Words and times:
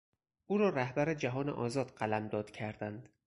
او 0.47 0.57
را 0.57 0.69
رهبر 0.69 1.13
جهان 1.13 1.49
آزاد 1.49 1.89
قلمداد 1.91 2.45
میکردند. 2.45 3.09